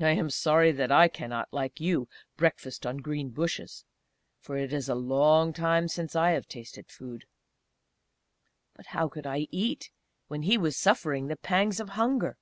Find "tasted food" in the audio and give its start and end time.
6.48-7.26